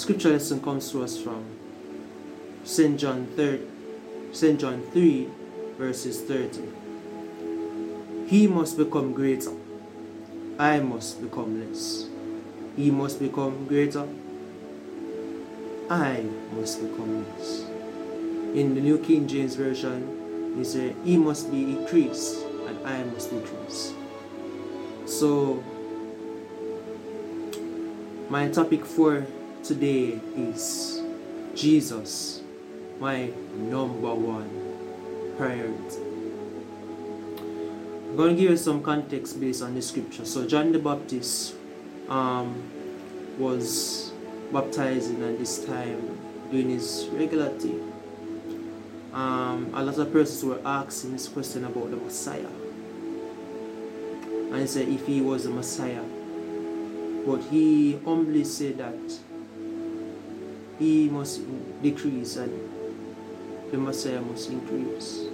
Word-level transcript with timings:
scripture 0.00 0.30
lesson 0.30 0.62
comes 0.62 0.90
to 0.90 1.02
us 1.02 1.20
from 1.20 1.44
St. 2.64 2.98
John 2.98 3.26
3, 3.36 3.60
St. 4.32 4.58
John 4.58 4.82
3, 4.92 5.28
verses 5.76 6.22
30. 6.22 6.62
He 8.26 8.46
must 8.46 8.78
become 8.78 9.12
greater. 9.12 9.52
I 10.58 10.80
must 10.80 11.20
become 11.20 11.60
less. 11.60 12.08
He 12.76 12.90
must 12.90 13.20
become 13.20 13.66
greater. 13.66 14.08
I 15.90 16.24
must 16.54 16.80
become 16.80 17.26
less. 17.36 17.66
In 18.56 18.74
the 18.74 18.80
New 18.80 18.96
King 19.00 19.28
James 19.28 19.54
Version, 19.54 20.54
he 20.56 20.64
said, 20.64 20.96
He 21.04 21.18
must 21.18 21.50
be 21.50 21.76
increased 21.76 22.42
and 22.66 22.86
I 22.86 23.04
must 23.04 23.30
decrease. 23.30 23.92
So, 25.04 25.62
my 28.30 28.48
topic 28.48 28.86
for 28.86 29.26
today 29.62 30.20
is 30.36 31.02
Jesus, 31.54 32.42
my 32.98 33.30
number 33.54 34.14
one 34.14 34.48
priority. 35.36 36.00
I'm 38.08 38.16
going 38.16 38.36
to 38.36 38.40
give 38.40 38.50
you 38.50 38.56
some 38.56 38.82
context 38.82 39.40
based 39.40 39.62
on 39.62 39.74
the 39.74 39.82
scripture. 39.82 40.24
So, 40.24 40.46
John 40.46 40.72
the 40.72 40.78
Baptist 40.78 41.54
um, 42.08 42.62
was 43.38 44.12
baptizing 44.52 45.22
at 45.22 45.38
this 45.38 45.64
time 45.64 46.18
doing 46.50 46.70
his 46.70 47.08
regular 47.12 47.50
thing. 47.50 47.92
Um, 49.12 49.70
a 49.74 49.82
lot 49.82 49.98
of 49.98 50.12
persons 50.12 50.44
were 50.44 50.60
asking 50.64 51.12
this 51.12 51.28
question 51.28 51.64
about 51.64 51.90
the 51.90 51.96
Messiah. 51.96 52.46
And 54.50 54.60
he 54.60 54.66
said 54.66 54.88
if 54.88 55.06
he 55.06 55.20
was 55.20 55.44
the 55.44 55.50
Messiah. 55.50 56.02
But 57.26 57.42
he 57.50 57.98
humbly 58.04 58.44
said 58.44 58.78
that 58.78 58.94
he 60.80 61.08
must 61.08 61.42
decrease 61.82 62.36
and 62.36 62.52
the 63.70 63.78
Messiah 63.78 64.20
must 64.20 64.50
increase. 64.50 65.26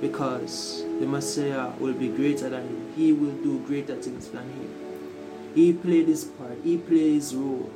Because 0.00 0.82
the 1.00 1.06
Messiah 1.06 1.70
will 1.78 1.94
be 1.94 2.08
greater 2.08 2.48
than 2.48 2.62
him. 2.62 2.92
He 2.96 3.12
will 3.12 3.32
do 3.42 3.60
greater 3.60 3.94
things 3.94 4.28
than 4.28 4.42
him. 4.42 5.52
He 5.54 5.72
played 5.72 6.08
his 6.08 6.24
part, 6.24 6.58
he 6.64 6.78
played 6.78 7.14
his 7.14 7.34
role 7.34 7.70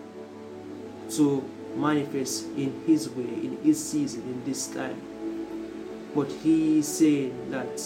to 1.11 1.49
manifest 1.77 2.47
in 2.57 2.83
his 2.87 3.09
way, 3.11 3.25
in 3.25 3.59
his 3.63 3.83
season, 3.83 4.23
in 4.23 4.45
this 4.45 4.67
time. 4.67 5.01
But 6.15 6.31
he 6.31 6.81
is 6.81 6.89
saying 6.89 7.51
that 7.51 7.79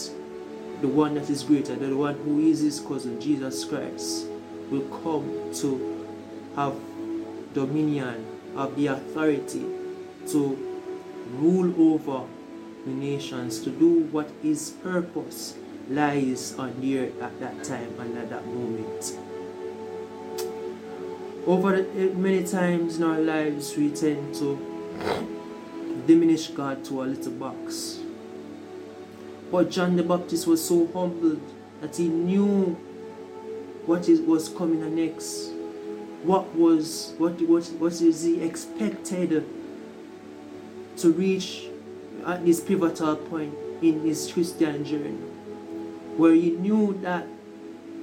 the 0.81 0.87
one 0.87 1.13
that 1.15 1.29
is 1.29 1.43
greater, 1.43 1.75
the 1.75 1.95
one 1.95 2.15
who 2.15 2.39
is 2.39 2.59
his 2.61 2.79
cousin, 2.79 3.21
Jesus 3.21 3.63
Christ, 3.63 4.27
will 4.69 4.87
come 5.03 5.53
to 5.55 6.07
have 6.55 6.75
dominion, 7.53 8.25
have 8.55 8.75
the 8.75 8.87
authority 8.87 9.65
to 10.27 10.57
rule 11.33 11.93
over 11.93 12.25
the 12.85 12.91
nations, 12.91 13.59
to 13.61 13.69
do 13.69 14.03
what 14.11 14.29
his 14.41 14.71
purpose 14.83 15.55
lies 15.89 16.55
on 16.57 16.79
the 16.81 16.99
earth 16.99 17.21
at 17.21 17.39
that 17.39 17.63
time 17.63 17.99
and 17.99 18.17
at 18.17 18.29
that 18.29 18.45
moment. 18.45 19.17
Over 21.45 21.81
the, 21.81 22.09
eh, 22.11 22.13
many 22.13 22.43
times 22.43 22.97
in 22.97 23.03
our 23.03 23.19
lives, 23.19 23.75
we 23.77 23.89
tend 23.89 24.33
to 24.35 24.57
diminish 26.07 26.47
God 26.47 26.83
to 26.85 27.03
a 27.03 27.05
little 27.05 27.33
box. 27.33 27.99
But 29.51 29.69
John 29.69 29.95
the 29.95 30.03
Baptist 30.03 30.47
was 30.47 30.67
so 30.67 30.87
humbled 30.87 31.41
that 31.81 31.95
he 31.95 32.07
knew 32.07 32.77
what 33.85 34.07
was 34.25 34.49
coming 34.49 34.95
next. 34.95 35.54
What 36.25 36.55
was 36.55 37.13
what 37.19 37.39
what 37.43 37.65
what 37.77 38.01
is 38.01 38.23
he 38.23 38.41
expected 38.41 39.45
to 40.97 41.11
reach 41.11 41.67
at 42.25 42.43
this 42.43 42.59
pivotal 42.59 43.15
point 43.15 43.53
in 43.83 44.01
his 44.01 44.31
Christian 44.33 44.83
journey, 44.83 45.21
where 46.17 46.33
he 46.33 46.49
knew 46.49 46.97
that 47.03 47.27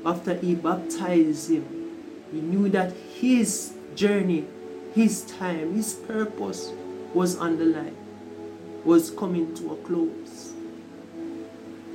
after 0.07 0.35
he 0.35 0.55
baptized 0.55 1.51
him, 1.51 1.67
he 2.31 2.41
knew 2.41 2.69
that 2.69 2.93
his 2.93 3.75
journey, 3.97 4.47
his 4.95 5.23
time, 5.23 5.75
his 5.75 5.95
purpose 5.95 6.71
was 7.15 7.37
on 7.37 7.59
the 7.59 7.65
line, 7.65 7.97
was 8.85 9.11
coming 9.11 9.53
to 9.57 9.73
a 9.73 9.77
close. 9.79 10.53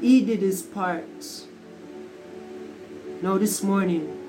He 0.02 0.26
did 0.26 0.40
his 0.40 0.62
part. 0.62 1.46
Now, 3.22 3.38
this 3.38 3.64
morning, 3.64 4.27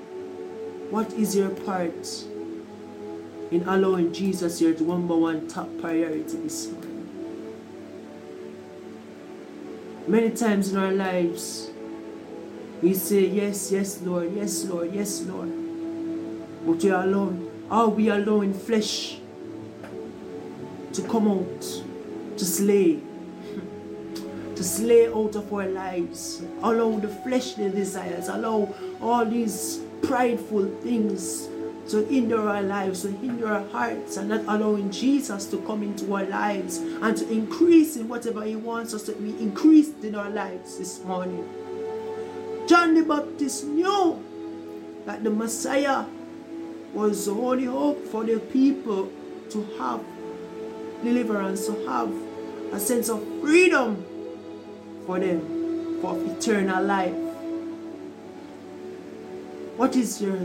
what 0.89 1.13
is 1.13 1.35
your 1.35 1.49
part 1.49 2.25
in 3.51 3.63
allowing 3.67 4.11
Jesus 4.11 4.59
your 4.59 4.77
number 4.79 5.15
one 5.15 5.47
top 5.47 5.69
priority 5.79 6.37
this 6.37 6.67
morning? 6.71 6.89
Many 10.07 10.31
times 10.31 10.71
in 10.71 10.77
our 10.77 10.91
lives, 10.91 11.69
we 12.81 12.95
say, 12.95 13.27
Yes, 13.27 13.71
yes, 13.71 14.01
Lord, 14.01 14.33
yes, 14.35 14.65
Lord, 14.65 14.91
yes, 14.91 15.21
Lord. 15.21 15.49
But 16.65 16.83
we 16.83 16.89
are 16.89 17.03
alone. 17.03 17.67
Are 17.69 17.87
we 17.87 18.09
allowing 18.09 18.53
flesh 18.53 19.19
to 20.93 21.01
come 21.03 21.27
out, 21.27 21.61
to 22.37 22.45
slay, 22.45 22.99
to 24.55 24.63
slay 24.63 25.07
out 25.07 25.35
of 25.35 25.53
our 25.53 25.67
lives? 25.67 26.41
Allow 26.63 26.97
the 26.97 27.09
fleshly 27.09 27.69
desires, 27.69 28.27
allow 28.27 28.73
all 28.99 29.23
these 29.23 29.81
prideful 30.01 30.67
things 30.81 31.47
to 31.89 32.05
hinder 32.05 32.47
our 32.47 32.61
lives, 32.61 33.01
to 33.01 33.11
hinder 33.11 33.47
our 33.47 33.67
hearts, 33.69 34.17
and 34.17 34.29
not 34.29 34.41
allowing 34.41 34.91
Jesus 34.91 35.45
to 35.47 35.57
come 35.61 35.81
into 35.81 36.13
our 36.13 36.25
lives 36.25 36.77
and 36.77 37.17
to 37.17 37.29
increase 37.31 37.95
in 37.95 38.07
whatever 38.07 38.43
He 38.43 38.55
wants 38.55 38.93
us 38.93 39.03
to 39.03 39.13
be 39.13 39.29
increased 39.41 40.03
in 40.03 40.15
our 40.15 40.29
lives 40.29 40.77
this 40.77 41.03
morning. 41.03 41.47
John 42.67 42.93
the 42.93 43.03
Baptist 43.03 43.65
knew 43.65 44.23
that 45.05 45.23
the 45.23 45.31
Messiah 45.31 46.05
was 46.93 47.25
the 47.25 47.31
only 47.31 47.65
hope 47.65 48.05
for 48.05 48.23
the 48.23 48.39
people 48.39 49.11
to 49.49 49.63
have 49.79 50.03
deliverance, 51.03 51.65
to 51.65 51.73
have 51.87 52.11
a 52.71 52.79
sense 52.79 53.09
of 53.09 53.23
freedom 53.41 54.05
for 55.05 55.19
them, 55.19 55.99
for 56.01 56.15
eternal 56.23 56.83
life. 56.83 57.28
What 59.79 59.95
is 59.95 60.21
your 60.21 60.37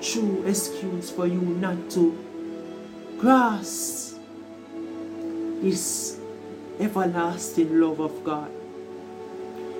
true 0.00 0.44
excuse 0.46 1.10
for 1.10 1.26
you 1.26 1.40
not 1.40 1.90
to 1.98 2.16
grasp 3.18 4.20
this 5.60 6.16
everlasting 6.78 7.80
love 7.80 7.98
of 7.98 8.22
God? 8.22 8.52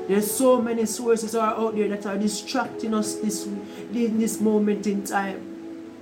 There's 0.09 0.28
so 0.28 0.61
many 0.61 0.84
sources 0.87 1.37
are 1.37 1.55
out 1.55 1.77
there 1.77 1.87
that 1.87 2.06
are 2.06 2.19
distracting 2.19 2.93
us 2.93 3.15
this 3.15 3.47
in 3.47 4.19
this 4.19 4.41
moment 4.41 4.89
in 4.89 5.05
time. 5.05 5.94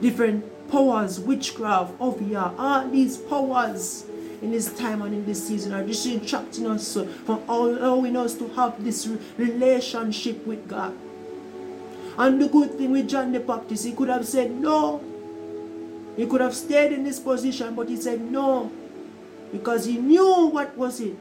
Different 0.00 0.70
powers, 0.70 1.18
witchcraft, 1.18 2.00
Obeah, 2.00 2.54
all 2.56 2.88
these 2.88 3.16
powers 3.16 4.04
in 4.42 4.50
this 4.50 4.72
time 4.78 5.02
and 5.02 5.14
in 5.14 5.26
this 5.26 5.46
season 5.46 5.72
are 5.72 5.84
distracting 5.84 6.66
us 6.66 6.94
from 7.26 7.42
allowing 7.48 8.16
us 8.16 8.34
to 8.34 8.48
have 8.48 8.82
this 8.82 9.06
relationship 9.36 10.46
with 10.46 10.66
God. 10.68 10.96
And 12.16 12.40
the 12.40 12.48
good 12.48 12.76
thing 12.76 12.92
with 12.92 13.08
John 13.08 13.32
the 13.32 13.40
Baptist, 13.40 13.84
he 13.84 13.92
could 13.92 14.08
have 14.08 14.26
said 14.26 14.50
no. 14.50 15.02
He 16.16 16.26
could 16.26 16.40
have 16.40 16.54
stayed 16.54 16.92
in 16.92 17.04
this 17.04 17.18
position, 17.18 17.74
but 17.74 17.88
he 17.88 17.96
said 17.96 18.20
no. 18.20 18.70
Because 19.52 19.84
he 19.84 19.98
knew 19.98 20.46
what 20.46 20.76
was 20.76 21.00
it. 21.00 21.16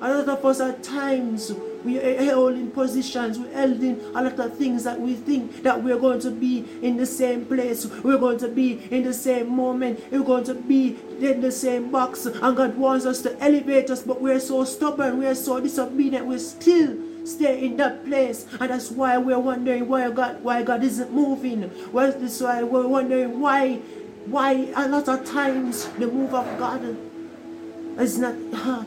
A 0.00 0.12
lot 0.12 0.28
of 0.28 0.44
us 0.44 0.60
at 0.60 0.82
times 0.82 1.52
we 1.84 1.98
eh, 1.98 2.22
held 2.24 2.54
in 2.54 2.70
positions, 2.70 3.38
we 3.38 3.48
held 3.52 3.82
in 3.82 4.00
a 4.14 4.22
lot 4.22 4.38
of 4.38 4.58
things 4.58 4.84
that 4.84 5.00
we 5.00 5.14
think 5.14 5.62
that 5.62 5.82
we're 5.82 5.98
going 5.98 6.20
to 6.20 6.30
be 6.30 6.66
in 6.82 6.96
the 6.96 7.06
same 7.06 7.46
place, 7.46 7.86
we're 8.02 8.18
going 8.18 8.38
to 8.38 8.48
be 8.48 8.82
in 8.90 9.04
the 9.04 9.14
same 9.14 9.48
moment, 9.54 10.02
we're 10.10 10.22
going 10.22 10.44
to 10.44 10.54
be 10.54 10.98
in 11.20 11.40
the 11.40 11.52
same 11.52 11.90
box, 11.90 12.26
and 12.26 12.56
God 12.56 12.76
wants 12.76 13.06
us 13.06 13.22
to 13.22 13.38
elevate 13.42 13.88
us, 13.88 14.02
but 14.02 14.20
we're 14.20 14.40
so 14.40 14.64
stubborn, 14.64 15.18
we're 15.18 15.34
so 15.34 15.60
disobedient, 15.60 16.26
we 16.26 16.38
still 16.38 16.98
stay 17.24 17.64
in 17.64 17.76
that 17.78 18.04
place, 18.04 18.46
and 18.60 18.70
that's 18.70 18.90
why 18.90 19.16
we're 19.16 19.38
wondering 19.38 19.88
why 19.88 20.10
God 20.10 20.42
why 20.42 20.62
God 20.62 20.84
isn't 20.84 21.12
moving. 21.12 21.70
Well, 21.92 22.12
that's 22.12 22.40
why 22.40 22.62
we're 22.62 22.86
wondering 22.86 23.40
why 23.40 23.76
why 24.26 24.72
a 24.76 24.88
lot 24.88 25.08
of 25.08 25.24
times 25.24 25.88
the 25.98 26.06
move 26.06 26.34
of 26.34 26.46
God 26.58 26.96
it's 27.98 28.18
not 28.18 28.34
ah, 28.52 28.84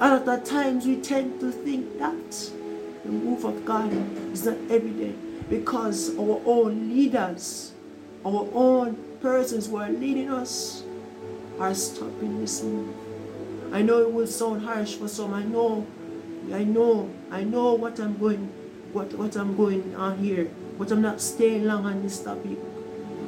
a 0.00 0.14
lot 0.14 0.28
of 0.28 0.44
times 0.44 0.86
we 0.86 0.96
tend 0.96 1.40
to 1.40 1.50
think 1.50 1.98
that 1.98 2.50
the 3.04 3.10
move 3.10 3.44
of 3.44 3.64
God 3.64 3.92
is 4.32 4.46
not 4.46 4.56
evident 4.70 5.50
because 5.50 6.16
our 6.16 6.40
own 6.46 6.88
leaders, 6.88 7.72
our 8.24 8.48
own 8.52 8.96
persons 9.20 9.66
who 9.66 9.76
are 9.78 9.90
leading 9.90 10.30
us 10.30 10.84
are 11.58 11.74
stopping 11.74 12.40
this 12.40 12.62
move. 12.62 12.94
I 13.72 13.82
know 13.82 14.02
it 14.02 14.12
will 14.12 14.26
sound 14.26 14.62
harsh 14.62 14.94
for 14.94 15.08
some. 15.08 15.34
I 15.34 15.42
know, 15.42 15.84
I 16.52 16.62
know, 16.62 17.10
I 17.30 17.42
know 17.42 17.74
what 17.74 17.98
I'm 17.98 18.16
going, 18.18 18.52
what 18.92 19.12
what 19.14 19.34
I'm 19.36 19.56
going 19.56 19.96
on 19.96 20.18
here. 20.18 20.48
But 20.78 20.92
I'm 20.92 21.02
not 21.02 21.20
staying 21.20 21.64
long 21.64 21.86
on 21.86 22.02
this 22.02 22.20
topic. 22.20 22.56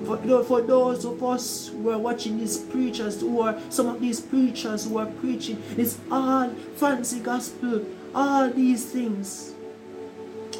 For, 0.04 0.44
for 0.44 0.62
those 0.62 1.04
of 1.04 1.22
us 1.22 1.68
who 1.68 1.90
are 1.90 1.98
watching 1.98 2.38
these 2.38 2.58
preachers, 2.58 3.20
who 3.20 3.40
are 3.40 3.60
some 3.70 3.86
of 3.86 4.00
these 4.00 4.20
preachers 4.20 4.86
who 4.86 4.98
are 4.98 5.06
preaching, 5.06 5.62
it's 5.76 5.98
all 6.10 6.50
fancy 6.76 7.20
gospel, 7.20 7.84
all 8.14 8.50
these 8.50 8.84
things. 8.90 9.52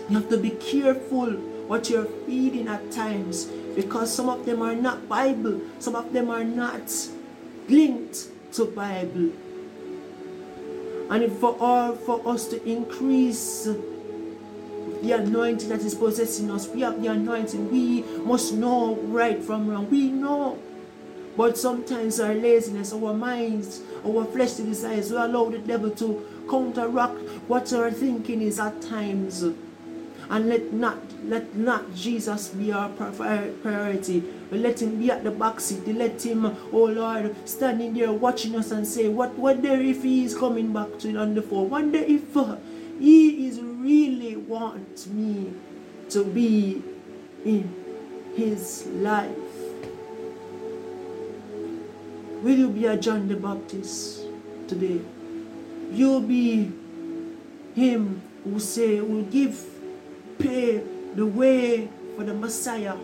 You 0.09 0.17
have 0.21 0.29
to 0.31 0.39
be 0.39 0.51
careful 0.51 1.33
what 1.71 1.89
you're 1.89 2.07
feeding 2.27 2.69
at 2.69 2.91
times 2.91 3.45
because 3.77 4.13
some 4.13 4.29
of 4.29 4.45
them 4.45 4.61
are 4.63 4.75
not 4.75 5.09
Bible, 5.09 5.61
some 5.79 5.95
of 5.95 6.13
them 6.13 6.29
are 6.31 6.45
not 6.45 6.91
linked 7.69 8.29
to 8.55 8.65
Bible. 8.65 9.31
And 11.11 11.33
for 11.39 11.57
all 11.61 11.95
for 11.95 12.27
us 12.29 12.47
to 12.49 12.63
increase 12.69 13.69
the 15.03 15.13
anointing 15.13 15.69
that 15.71 15.81
is 15.81 15.95
possessing 15.95 16.51
us, 16.51 16.69
we 16.69 16.83
have 16.83 17.03
the 17.03 17.09
anointing. 17.09 17.71
We 17.71 18.03
must 18.25 18.55
know 18.55 18.97
right 18.97 19.43
from 19.43 19.69
wrong. 19.69 19.89
We 19.91 20.11
know. 20.11 20.59
But 21.37 21.57
sometimes 21.57 22.21
our 22.21 22.35
laziness, 22.35 22.93
our 22.93 23.15
minds, 23.15 23.81
our 24.05 24.25
fleshly 24.27 24.67
desires, 24.67 25.11
we 25.11 25.17
allow 25.17 25.49
the 25.49 25.59
devil 25.59 25.91
to 25.93 26.45
counteract 26.51 27.19
what 27.49 27.73
our 27.73 27.91
thinking 27.91 28.43
is 28.43 28.59
at 28.61 28.83
times. 28.83 29.43
And 29.43 30.49
let 30.49 30.73
not 30.73 30.99
let 31.25 31.55
not 31.55 31.95
Jesus 31.95 32.49
be 32.49 32.73
our 32.73 32.89
priority. 32.91 34.21
But 34.51 34.61
let 34.61 34.83
him 34.83 34.99
be 34.99 35.11
at 35.11 35.23
the 35.25 35.31
back 35.31 35.61
seat. 35.61 35.87
Let 35.87 36.25
him, 36.25 36.45
oh 36.73 36.85
Lord, 36.85 37.35
standing 37.49 37.95
there 37.95 38.13
watching 38.13 38.57
us 38.57 38.71
and 38.71 38.87
say, 38.87 39.09
What 39.09 39.37
wonder 39.39 39.73
if 39.73 40.03
he 40.03 40.25
is 40.25 40.37
coming 40.37 40.73
back 40.73 40.99
to 41.01 41.17
on 41.17 41.35
the 41.35 41.43
phone? 41.43 41.71
Wonder 41.71 41.99
if 41.99 42.37
uh, 42.37 42.57
he 43.01 43.49
is 43.49 43.61
really 43.61 44.37
wants 44.37 45.07
me 45.07 45.53
to 46.11 46.23
be 46.23 46.83
in 47.45 47.75
his 48.37 48.87
life. 48.87 49.37
Will 52.43 52.57
you 52.57 52.69
be 52.69 52.87
a 52.87 52.97
John 52.97 53.27
the 53.27 53.37
Baptist 53.37 54.27
today? 54.69 55.01
You'll 55.91 56.21
be 56.21 56.71
him 57.75 58.23
who 58.45 58.61
say 58.61 59.01
will 59.01 59.25
give 59.25 59.65
pay 60.39 60.83
the 61.15 61.27
way 61.27 61.89
for 62.17 62.25
the 62.25 62.35
Messiah? 62.35 62.97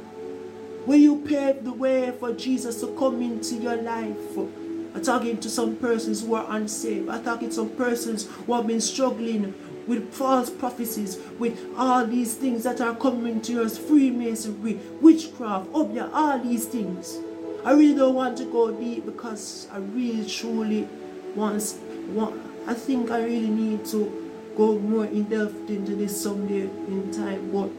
Will 0.87 0.99
you 0.99 1.23
pave 1.27 1.65
the 1.65 1.73
way 1.73 2.13
for 2.19 2.33
Jesus 2.33 2.81
to 2.81 2.95
come 2.99 3.21
into 3.21 3.57
your 3.57 3.77
life? 3.77 4.17
I'm 4.37 5.03
talking 5.03 5.39
to 5.41 5.51
some 5.51 5.77
persons 5.77 6.23
who 6.23 6.35
are 6.35 6.47
unsaved. 6.49 7.11
I'm 7.11 7.23
talking 7.23 7.49
to 7.49 7.55
some 7.55 7.71
persons 7.71 8.27
who 8.27 8.55
have 8.55 8.67
been 8.67 8.81
struggling 8.81 9.53
with 9.87 10.12
false 10.12 10.50
prophecies, 10.50 11.19
with 11.38 11.59
all 11.77 12.06
these 12.06 12.35
things 12.35 12.65
that 12.65 12.81
are 12.81 12.94
coming 12.94 13.41
to 13.43 13.62
us, 13.62 13.79
Freemasonry, 13.79 14.75
witchcraft, 15.00 15.69
oh 15.73 15.83
obeah, 15.83 16.11
all 16.12 16.38
these 16.38 16.67
things. 16.67 17.19
I 17.65 17.73
really 17.73 17.94
don't 17.94 18.15
want 18.15 18.38
to 18.38 18.44
go 18.44 18.71
deep 18.71 19.06
because 19.06 19.69
I 19.73 19.79
really 19.79 20.29
truly 20.29 20.88
want, 21.35 21.75
want 22.09 22.41
I 22.67 22.75
think 22.75 23.11
I 23.11 23.25
really 23.25 23.49
need 23.49 23.85
to 23.87 24.27
go 24.56 24.79
more 24.79 25.05
in 25.05 25.25
depth 25.25 25.69
into 25.69 25.94
this 25.94 26.21
someday 26.21 26.62
in 26.62 27.12
time, 27.12 27.53
but 27.53 27.71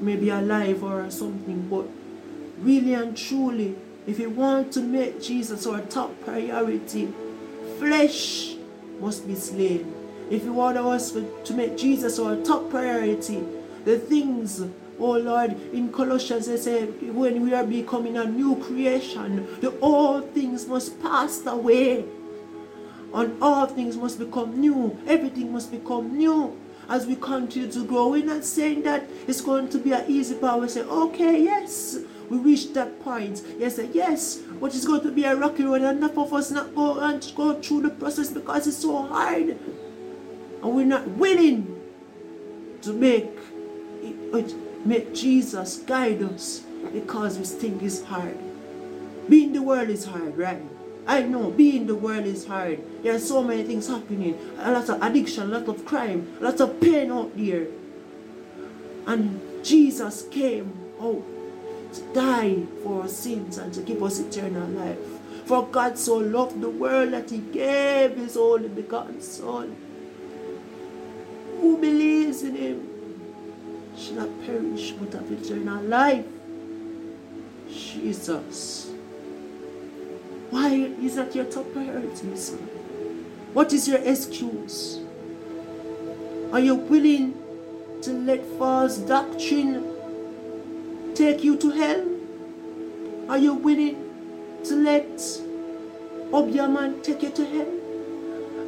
maybe 0.00 0.30
alive 0.30 0.82
or 0.82 1.10
something. 1.10 1.68
But 1.68 1.86
really 2.60 2.94
and 2.94 3.16
truly, 3.16 3.76
if 4.06 4.18
you 4.18 4.30
want 4.30 4.72
to 4.72 4.80
make 4.80 5.20
Jesus 5.20 5.66
our 5.66 5.80
top 5.82 6.18
priority, 6.24 7.12
flesh 7.78 8.54
must 9.00 9.26
be 9.26 9.34
slain. 9.34 9.97
If 10.30 10.44
you 10.44 10.52
want 10.52 10.76
us 10.76 11.12
to 11.12 11.54
make 11.54 11.76
Jesus 11.76 12.18
our 12.18 12.36
top 12.36 12.70
priority, 12.70 13.42
the 13.84 13.98
things, 13.98 14.60
oh 14.98 15.12
Lord, 15.18 15.52
in 15.72 15.90
Colossians 15.90 16.46
they 16.46 16.56
say, 16.58 16.86
when 16.86 17.42
we 17.42 17.54
are 17.54 17.64
becoming 17.64 18.16
a 18.16 18.24
new 18.24 18.56
creation, 18.56 19.46
the 19.60 19.78
old 19.80 20.34
things 20.34 20.66
must 20.66 21.00
pass 21.00 21.46
away 21.46 22.04
and 23.14 23.42
all 23.42 23.66
things 23.66 23.96
must 23.96 24.18
become 24.18 24.60
new. 24.60 24.98
Everything 25.06 25.52
must 25.52 25.70
become 25.70 26.16
new 26.16 26.58
as 26.90 27.06
we 27.06 27.16
continue 27.16 27.70
to 27.70 27.84
grow. 27.86 28.08
We're 28.08 28.24
not 28.24 28.44
saying 28.44 28.82
that 28.82 29.08
it's 29.26 29.40
going 29.40 29.68
to 29.70 29.78
be 29.78 29.92
an 29.92 30.04
easy 30.08 30.34
part. 30.34 30.60
We 30.60 30.68
say, 30.68 30.82
okay, 30.82 31.42
yes, 31.42 31.98
we 32.28 32.36
reached 32.38 32.74
that 32.74 33.02
point. 33.02 33.42
Yes, 33.58 33.80
yes, 33.92 34.36
but 34.60 34.74
it's 34.74 34.86
going 34.86 35.00
to 35.02 35.10
be 35.10 35.24
a 35.24 35.34
rocky 35.34 35.64
road. 35.64 35.82
Enough 35.82 36.18
of 36.18 36.34
us 36.34 36.50
not 36.50 36.74
go 36.74 36.98
and 36.98 37.32
go 37.34 37.60
through 37.60 37.82
the 37.82 37.90
process 37.90 38.30
because 38.30 38.66
it's 38.66 38.78
so 38.78 39.02
hard, 39.06 39.58
and 40.62 40.74
we're 40.74 40.84
not 40.84 41.06
willing 41.08 41.80
to 42.82 42.92
make 42.92 43.30
it, 44.02 44.86
make 44.86 45.14
Jesus 45.14 45.78
guide 45.78 46.22
us 46.22 46.60
because 46.92 47.38
we 47.38 47.44
think 47.44 47.82
it's 47.82 48.04
hard. 48.04 48.38
Being 49.28 49.52
the 49.52 49.62
world 49.62 49.88
is 49.90 50.04
hard, 50.04 50.36
right? 50.36 50.62
I 51.06 51.22
know 51.22 51.50
being 51.50 51.86
the 51.86 51.94
world 51.94 52.26
is 52.26 52.46
hard. 52.46 52.82
There 53.02 53.14
are 53.14 53.18
so 53.18 53.42
many 53.42 53.62
things 53.64 53.88
happening. 53.88 54.38
A 54.58 54.72
lot 54.72 54.88
of 54.88 55.02
addiction, 55.02 55.44
a 55.44 55.58
lot 55.58 55.68
of 55.68 55.84
crime, 55.84 56.36
a 56.40 56.44
lot 56.44 56.60
of 56.60 56.80
pain 56.80 57.10
out 57.10 57.36
there. 57.36 57.66
And 59.06 59.40
Jesus 59.64 60.26
came 60.30 60.72
out 61.00 61.24
to 61.94 62.00
die 62.12 62.66
for 62.82 63.02
our 63.02 63.08
sins 63.08 63.58
and 63.58 63.72
to 63.72 63.80
give 63.80 64.02
us 64.02 64.20
eternal 64.20 64.68
life. 64.68 64.98
For 65.46 65.66
God 65.66 65.96
so 65.98 66.18
loved 66.18 66.60
the 66.60 66.68
world 66.68 67.12
that 67.12 67.30
he 67.30 67.38
gave 67.38 68.16
his 68.16 68.36
only 68.36 68.68
begotten 68.68 69.22
Son. 69.22 69.74
Who 71.60 71.78
believes 71.78 72.42
in 72.42 72.54
him 72.54 72.88
shall 73.98 74.14
not 74.14 74.46
perish 74.46 74.92
but 74.92 75.12
have 75.12 75.30
eternal 75.30 75.82
life. 75.82 76.24
Jesus. 77.68 78.90
Why 80.50 80.68
is 81.02 81.16
that 81.16 81.34
your 81.34 81.44
top 81.44 81.70
priority, 81.72 82.36
son? 82.36 82.58
What 83.52 83.72
is 83.72 83.88
your 83.88 83.98
excuse? 83.98 85.00
Are 86.52 86.60
you 86.60 86.74
willing 86.76 87.34
to 88.02 88.12
let 88.12 88.44
false 88.58 88.98
doctrine 88.98 89.84
take 91.14 91.44
you 91.44 91.56
to 91.56 91.70
hell? 91.70 92.06
Are 93.28 93.38
you 93.38 93.54
willing 93.54 93.96
to 94.64 94.74
let 94.76 95.18
Obeahman 96.32 97.02
take 97.02 97.22
you 97.22 97.30
to 97.30 97.44
hell? 97.44 97.77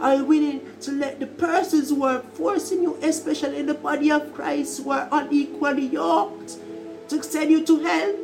Are 0.01 0.25
willing 0.25 0.65
to 0.81 0.93
let 0.93 1.21
the 1.21 1.27
persons 1.27 1.91
who 1.91 2.05
are 2.05 2.21
forcing 2.33 2.83
you, 2.83 2.97
especially 3.03 3.59
in 3.59 3.67
the 3.67 3.75
body 3.75 4.11
of 4.11 4.33
Christ, 4.33 4.83
who 4.83 4.91
are 4.91 5.09
unequally 5.13 5.87
yoked, 5.93 6.57
to 7.09 7.23
send 7.23 7.51
you 7.51 7.67
to 7.67 7.85
hell? 7.85 8.17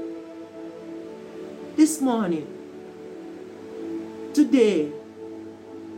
This 1.77 2.01
morning, 2.01 2.49
today, 4.33 4.91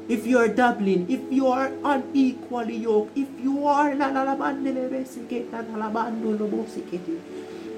if 0.09 0.27
you 0.27 0.39
are 0.39 0.49
dabbling, 0.49 1.07
if 1.09 1.21
you 1.31 1.47
are 1.47 1.71
unequally 1.85 2.79
yoked, 2.79 3.17
if 3.17 3.29
you 3.39 3.65
are 3.67 3.93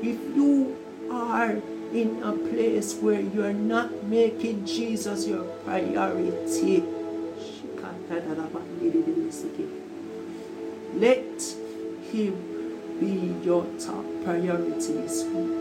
if 0.00 0.16
you 0.34 0.76
are 1.10 1.50
in 1.92 2.22
a 2.22 2.32
place 2.32 2.94
where 2.94 3.20
you 3.20 3.44
are 3.44 3.52
not 3.52 4.04
making 4.04 4.64
Jesus 4.64 5.26
your 5.26 5.44
priority, 5.66 6.84
let 10.94 11.42
him 12.12 12.34
be 13.00 13.34
your 13.44 13.64
top 13.78 14.04
week. 15.24 15.56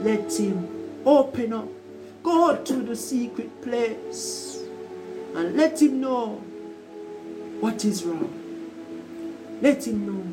Let 0.00 0.32
him 0.32 0.56
open 1.06 1.52
up 1.52 1.68
Go 2.26 2.56
to 2.56 2.82
the 2.82 2.96
secret 2.96 3.62
place 3.62 4.58
and 5.36 5.56
let 5.56 5.80
him 5.80 6.00
know 6.00 6.42
what 7.60 7.84
is 7.84 8.02
wrong. 8.02 8.32
Let 9.62 9.86
him 9.86 10.06
know 10.08 10.24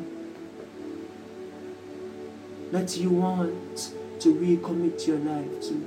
that 2.72 2.96
you 2.96 3.10
want 3.10 3.94
to 4.18 4.34
recommit 4.34 5.06
your 5.06 5.18
life 5.18 5.60
to. 5.68 5.86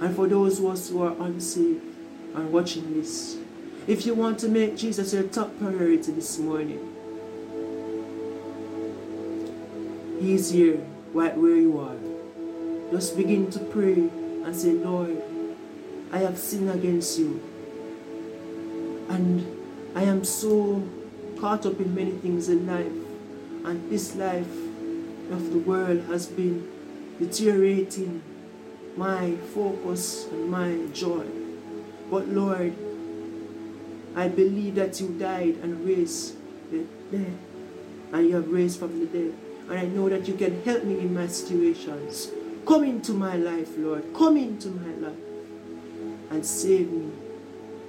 And 0.00 0.16
for 0.16 0.28
those 0.28 0.58
of 0.60 0.64
us 0.64 0.88
who 0.88 1.02
are 1.02 1.14
unsaved 1.20 1.93
and 2.34 2.52
watching 2.52 2.94
this, 2.94 3.36
if 3.86 4.06
you 4.06 4.14
want 4.14 4.38
to 4.40 4.48
make 4.48 4.76
Jesus 4.76 5.12
your 5.12 5.24
top 5.24 5.56
priority 5.58 6.12
this 6.12 6.38
morning, 6.38 6.90
He's 10.20 10.50
here 10.50 10.84
right 11.12 11.36
where 11.36 11.56
you 11.56 11.78
are. 11.78 12.90
Just 12.90 13.16
begin 13.16 13.50
to 13.50 13.58
pray 13.58 13.94
and 13.94 14.54
say, 14.54 14.72
Lord, 14.72 15.22
I 16.12 16.18
have 16.18 16.38
sinned 16.38 16.70
against 16.70 17.18
you. 17.18 17.42
And 19.08 19.46
I 19.94 20.04
am 20.04 20.24
so 20.24 20.82
caught 21.38 21.66
up 21.66 21.78
in 21.80 21.94
many 21.94 22.12
things 22.12 22.48
in 22.48 22.66
life. 22.66 22.86
And 23.64 23.90
this 23.90 24.16
life 24.16 24.50
of 25.30 25.52
the 25.52 25.58
world 25.58 26.04
has 26.04 26.26
been 26.26 26.70
deteriorating 27.18 28.22
my 28.96 29.32
focus 29.54 30.26
and 30.30 30.50
my 30.50 30.78
joy. 30.92 31.26
But 32.10 32.28
Lord, 32.28 32.74
I 34.16 34.28
believe 34.28 34.76
that 34.76 35.00
you 35.00 35.08
died 35.18 35.56
and 35.62 35.84
raised 35.84 36.36
the 36.70 36.84
dead. 37.10 37.36
And 38.12 38.28
you 38.28 38.36
have 38.36 38.48
raised 38.48 38.78
from 38.78 39.00
the 39.00 39.06
dead. 39.06 39.34
And 39.68 39.78
I 39.78 39.86
know 39.86 40.08
that 40.08 40.28
you 40.28 40.34
can 40.34 40.62
help 40.62 40.84
me 40.84 41.00
in 41.00 41.14
my 41.14 41.26
situations. 41.26 42.30
Come 42.66 42.84
into 42.84 43.12
my 43.12 43.36
life, 43.36 43.70
Lord. 43.76 44.04
Come 44.14 44.36
into 44.36 44.68
my 44.68 45.08
life 45.08 45.18
and 46.30 46.44
save 46.44 46.90
me 46.90 47.10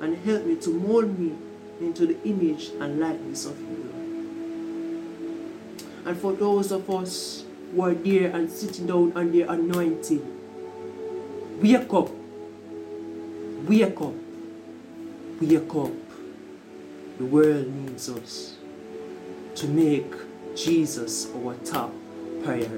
and 0.01 0.17
help 0.25 0.45
me 0.45 0.55
to 0.57 0.69
mold 0.69 1.17
me 1.19 1.35
into 1.79 2.05
the 2.05 2.21
image 2.23 2.69
and 2.79 2.99
likeness 2.99 3.45
of 3.45 3.59
you. 3.59 3.91
And 6.05 6.17
for 6.17 6.33
those 6.33 6.71
of 6.71 6.89
us 6.89 7.43
who 7.71 7.81
are 7.81 7.93
there 7.93 8.31
and 8.31 8.49
sitting 8.49 8.87
down 8.87 9.11
their 9.31 9.49
anointing, 9.51 10.23
wake 11.61 11.93
up. 11.93 12.09
Wake 13.67 13.99
up. 13.99 14.13
Wake 15.41 15.75
up. 15.75 15.91
The 17.17 17.25
world 17.25 17.67
needs 17.67 18.09
us 18.09 18.57
to 19.55 19.67
make 19.67 20.13
Jesus 20.55 21.27
our 21.33 21.55
top 21.65 21.91
priority. 22.43 22.75